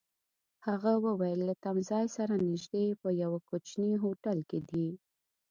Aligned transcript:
هغه 0.67 0.93
وویل: 1.05 1.39
له 1.49 1.53
تمځای 1.63 2.05
سره 2.17 2.33
نژدې، 2.47 2.85
په 3.01 3.09
یوه 3.21 3.39
کوچني 3.49 3.91
هوټل 4.03 4.37
کي 4.49 4.59
دي. 4.69 4.87